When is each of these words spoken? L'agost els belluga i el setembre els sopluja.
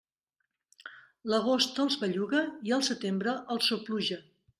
L'agost 1.33 1.77
els 1.83 1.97
belluga 2.05 2.41
i 2.71 2.73
el 2.79 2.85
setembre 2.87 3.35
els 3.57 3.69
sopluja. 3.73 4.19